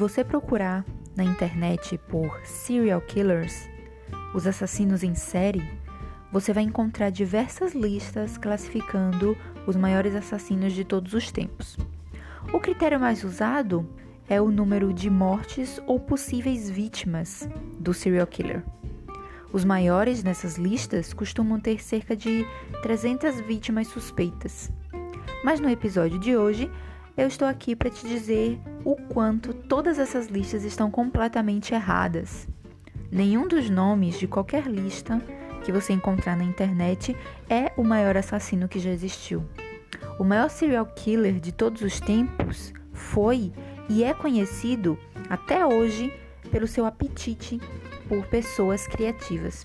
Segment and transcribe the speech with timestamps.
[0.00, 0.82] você procurar
[1.14, 3.68] na internet por serial killers,
[4.34, 5.62] os assassinos em série,
[6.32, 9.36] você vai encontrar diversas listas classificando
[9.66, 11.76] os maiores assassinos de todos os tempos.
[12.50, 13.86] O critério mais usado
[14.26, 17.46] é o número de mortes ou possíveis vítimas
[17.78, 18.64] do serial killer.
[19.52, 22.46] Os maiores nessas listas costumam ter cerca de
[22.80, 24.72] 300 vítimas suspeitas.
[25.44, 26.70] Mas no episódio de hoje,
[27.18, 32.48] eu estou aqui para te dizer o quanto todas essas listas estão completamente erradas.
[33.10, 35.20] Nenhum dos nomes de qualquer lista
[35.64, 37.16] que você encontrar na internet
[37.48, 39.44] é o maior assassino que já existiu.
[40.18, 43.52] O maior serial killer de todos os tempos foi
[43.88, 46.12] e é conhecido até hoje
[46.50, 47.60] pelo seu apetite
[48.08, 49.62] por pessoas criativas.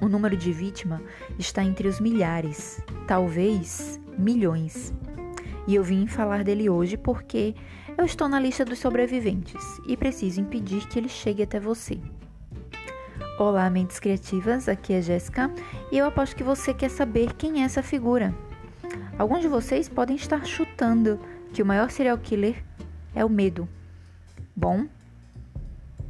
[0.00, 1.00] O número de vítimas
[1.38, 4.94] está entre os milhares, talvez milhões.
[5.66, 7.54] E eu vim falar dele hoje porque
[8.00, 12.00] eu estou na lista dos sobreviventes e preciso impedir que ele chegue até você.
[13.38, 15.50] Olá, mentes criativas, aqui é Jéssica
[15.92, 18.34] e eu aposto que você quer saber quem é essa figura.
[19.18, 21.20] Alguns de vocês podem estar chutando
[21.52, 22.64] que o maior serial killer
[23.14, 23.68] é o medo.
[24.56, 24.86] Bom,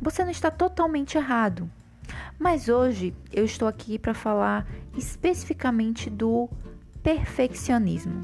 [0.00, 1.68] você não está totalmente errado.
[2.38, 4.64] Mas hoje eu estou aqui para falar
[4.96, 6.48] especificamente do
[7.02, 8.22] perfeccionismo.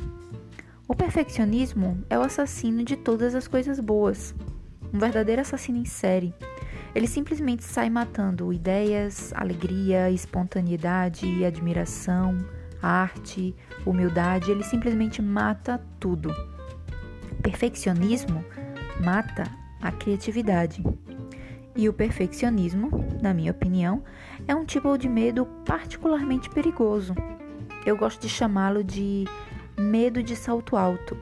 [0.89, 4.33] O perfeccionismo é o assassino de todas as coisas boas,
[4.95, 6.33] um verdadeiro assassino em série.
[6.95, 12.39] Ele simplesmente sai matando ideias, alegria, espontaneidade, admiração,
[12.81, 13.53] arte,
[13.85, 16.33] humildade, ele simplesmente mata tudo.
[17.43, 18.45] Perfeccionismo
[19.05, 19.43] mata
[19.83, 20.85] a criatividade.
[21.75, 24.05] E o perfeccionismo, na minha opinião,
[24.47, 27.13] é um tipo de medo particularmente perigoso.
[27.85, 29.27] Eu gosto de chamá-lo de
[29.77, 31.17] medo de salto alto,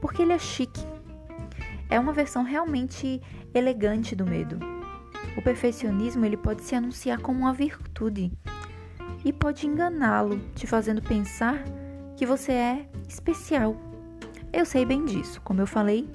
[0.00, 0.84] porque ele é chique.
[1.88, 3.20] É uma versão realmente
[3.54, 4.58] elegante do medo.
[5.36, 8.32] O perfeccionismo ele pode se anunciar como uma virtude
[9.24, 11.62] e pode enganá-lo, te fazendo pensar
[12.16, 13.76] que você é especial.
[14.52, 16.08] Eu sei bem disso, como eu falei,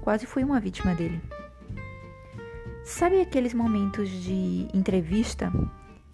[0.00, 1.20] quase fui uma vítima dele.
[2.84, 5.52] Sabe aqueles momentos de entrevista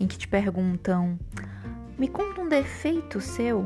[0.01, 1.19] em que te perguntam:
[1.99, 3.65] me conta um defeito seu?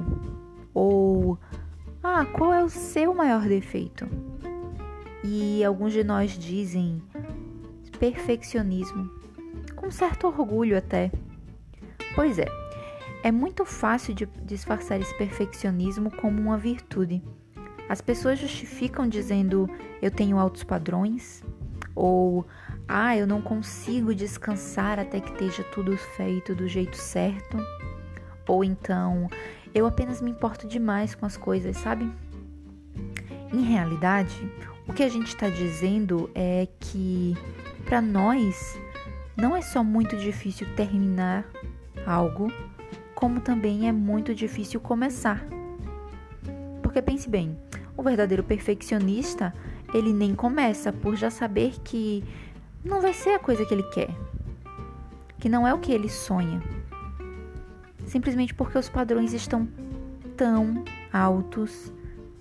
[2.18, 4.08] Ah, qual é o seu maior defeito?
[5.22, 7.02] E alguns de nós dizem
[7.98, 9.10] perfeccionismo,
[9.74, 11.12] com certo orgulho até.
[12.14, 12.46] Pois é,
[13.22, 17.22] é muito fácil de disfarçar esse perfeccionismo como uma virtude.
[17.86, 19.68] As pessoas justificam dizendo
[20.00, 21.44] eu tenho altos padrões,
[21.94, 22.46] ou
[22.88, 27.58] ah, eu não consigo descansar até que esteja tudo feito do jeito certo.
[28.48, 29.28] Ou então,
[29.76, 32.10] eu apenas me importo demais com as coisas, sabe?
[33.52, 34.50] Em realidade,
[34.88, 37.36] o que a gente está dizendo é que
[37.84, 38.80] para nós
[39.36, 41.44] não é só muito difícil terminar
[42.06, 42.50] algo,
[43.14, 45.46] como também é muito difícil começar.
[46.82, 47.54] Porque pense bem,
[47.98, 49.52] o verdadeiro perfeccionista,
[49.92, 52.24] ele nem começa por já saber que
[52.82, 54.08] não vai ser a coisa que ele quer,
[55.38, 56.62] que não é o que ele sonha.
[58.16, 59.68] Simplesmente porque os padrões estão
[60.38, 60.82] tão
[61.12, 61.92] altos,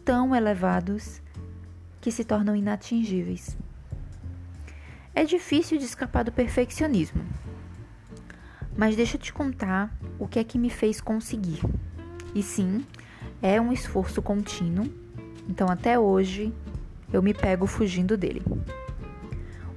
[0.05, 1.21] tão elevados,
[1.99, 3.57] que se tornam inatingíveis.
[5.13, 7.21] É difícil de escapar do perfeccionismo.
[8.77, 11.59] Mas deixa eu te contar o que é que me fez conseguir.
[12.33, 12.85] E sim,
[13.41, 14.87] é um esforço contínuo,
[15.49, 16.53] então até hoje
[17.11, 18.41] eu me pego fugindo dele.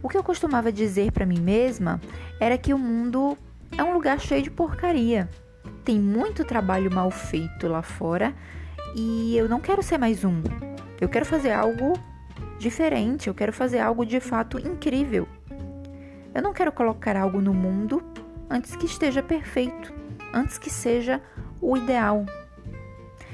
[0.01, 2.01] O que eu costumava dizer para mim mesma
[2.39, 3.37] era que o mundo
[3.77, 5.29] é um lugar cheio de porcaria.
[5.89, 8.35] Tem muito trabalho mal feito lá fora
[8.95, 10.43] e eu não quero ser mais um.
[11.01, 11.95] Eu quero fazer algo
[12.59, 15.27] diferente, eu quero fazer algo de fato incrível.
[16.35, 18.03] Eu não quero colocar algo no mundo
[18.51, 19.91] antes que esteja perfeito,
[20.31, 21.23] antes que seja
[21.59, 22.27] o ideal.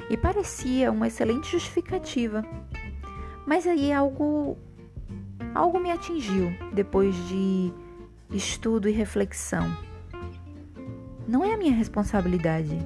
[0.08, 2.44] E parecia uma excelente justificativa.
[3.44, 4.56] Mas aí algo
[5.52, 7.72] algo me atingiu depois de
[8.30, 9.76] estudo e reflexão.
[11.26, 12.78] Não é a minha responsabilidade.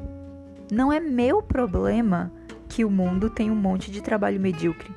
[0.71, 2.31] Não é meu problema
[2.69, 4.95] que o mundo tem um monte de trabalho medíocre.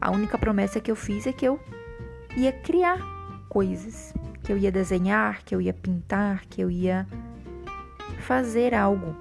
[0.00, 1.60] A única promessa que eu fiz é que eu
[2.36, 2.98] ia criar
[3.48, 4.12] coisas,
[4.42, 7.06] que eu ia desenhar, que eu ia pintar, que eu ia
[8.18, 9.14] fazer algo.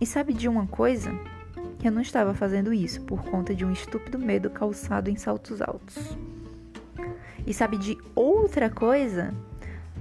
[0.00, 1.12] E sabe de uma coisa?
[1.84, 6.16] Eu não estava fazendo isso por conta de um estúpido medo calçado em saltos altos.
[7.46, 9.32] E sabe de outra coisa?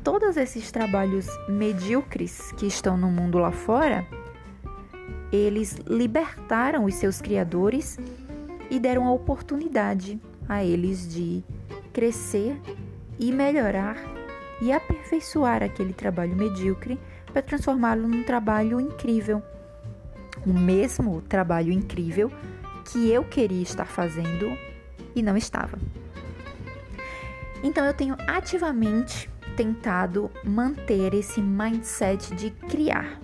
[0.04, 4.08] Todos esses trabalhos medíocres que estão no mundo lá fora,
[5.32, 7.98] eles libertaram os seus criadores
[8.70, 11.44] e deram a oportunidade a eles de
[11.92, 12.60] crescer
[13.20, 13.98] e melhorar
[14.62, 17.00] e aperfeiçoar aquele trabalho medíocre
[17.32, 19.44] para transformá-lo num trabalho incrível.
[20.46, 22.32] O mesmo trabalho incrível
[22.86, 24.58] que eu queria estar fazendo
[25.14, 25.78] e não estava.
[27.62, 29.30] Então eu tenho ativamente
[29.60, 33.20] tentado manter esse mindset de criar.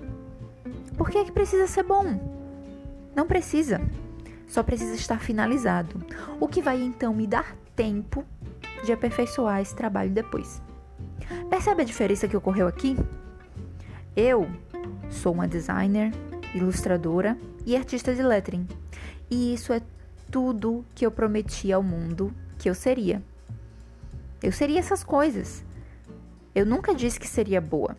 [0.98, 2.20] Por que é que precisa ser bom?
[3.16, 3.80] Não precisa.
[4.46, 6.06] Só precisa estar finalizado.
[6.38, 8.26] O que vai então me dar tempo
[8.84, 10.62] de aperfeiçoar esse trabalho depois.
[11.50, 12.98] Percebe a diferença que ocorreu aqui?
[14.14, 14.46] Eu
[15.10, 16.12] sou uma designer,
[16.54, 18.68] ilustradora e artista de lettering.
[19.32, 19.82] E isso é
[20.30, 23.24] tudo que eu prometi ao mundo que eu seria.
[24.44, 25.64] Eu seria essas coisas.
[26.56, 27.98] Eu nunca disse que seria boa.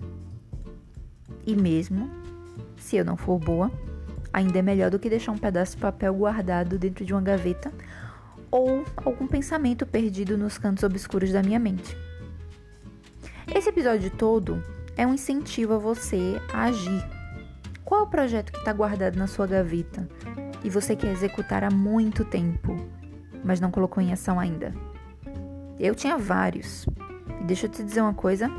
[1.46, 2.10] E mesmo
[2.78, 3.70] se eu não for boa,
[4.32, 7.70] ainda é melhor do que deixar um pedaço de papel guardado dentro de uma gaveta
[8.50, 11.96] ou algum pensamento perdido nos cantos obscuros da minha mente.
[13.54, 14.62] Esse episódio todo
[14.96, 17.04] é um incentivo a você a agir.
[17.84, 20.08] Qual é o projeto que está guardado na sua gaveta
[20.64, 22.76] e você quer executar há muito tempo,
[23.44, 24.72] mas não colocou em ação ainda?
[25.78, 26.86] Eu tinha vários.
[27.46, 28.50] Deixa eu te dizer uma coisa: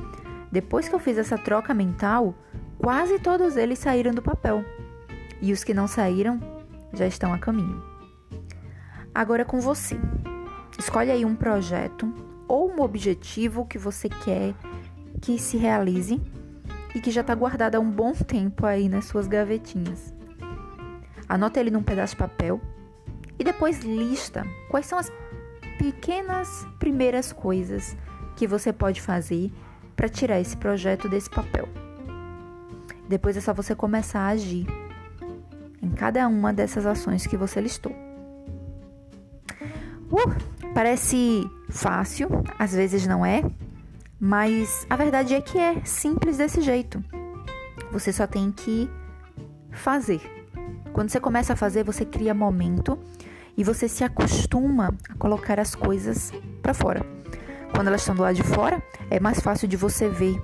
[0.52, 2.34] depois que eu fiz essa troca mental,
[2.78, 4.64] quase todos eles saíram do papel.
[5.42, 6.40] E os que não saíram
[6.94, 7.84] já estão a caminho.
[9.14, 10.00] Agora é com você.
[10.80, 12.12] Escolhe aí um projeto
[12.48, 14.54] ou um objetivo que você quer
[15.22, 16.22] que se realize
[16.96, 20.14] e que já está guardado há um bom tempo aí nas suas gavetinhas.
[21.28, 22.62] Anota ele num pedaço de papel
[23.38, 25.12] e depois lista quais são as
[25.78, 27.98] pequenas primeiras coisas
[28.38, 29.52] que você pode fazer
[29.96, 31.68] para tirar esse projeto desse papel.
[33.10, 34.68] Depois é só você começar a agir
[35.82, 37.92] em cada uma dessas ações que você listou.
[40.12, 42.30] Uh, parece fácil,
[42.60, 43.44] às vezes não é,
[44.20, 47.04] mas a verdade é que é simples desse jeito.
[47.92, 48.88] Você só tem que
[49.72, 50.22] fazer.
[50.94, 53.00] Quando você começa a fazer, você cria momento
[53.58, 56.32] e você se acostuma a colocar as coisas
[56.62, 57.17] para fora.
[57.74, 60.42] Quando elas estão do lado de fora, é mais fácil de você ver.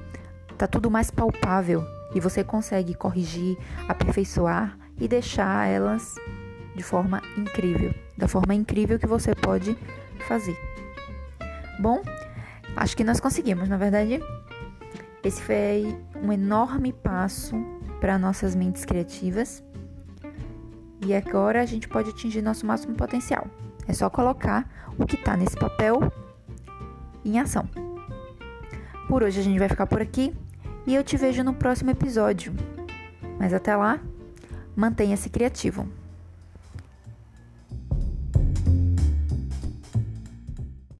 [0.57, 1.83] Tá tudo mais palpável
[2.13, 6.15] e você consegue corrigir, aperfeiçoar e deixar elas
[6.75, 9.77] de forma incrível, da forma incrível que você pode
[10.27, 10.57] fazer.
[11.79, 12.01] Bom,
[12.75, 14.19] acho que nós conseguimos, na verdade.
[15.23, 17.55] Esse foi um enorme passo
[17.99, 19.63] para nossas mentes criativas.
[21.05, 23.47] E agora a gente pode atingir nosso máximo potencial.
[23.87, 26.11] É só colocar o que está nesse papel
[27.25, 27.67] em ação.
[29.07, 30.33] Por hoje a gente vai ficar por aqui
[30.85, 32.53] e eu te vejo no próximo episódio.
[33.39, 33.99] Mas até lá,
[34.75, 35.87] mantenha-se criativo.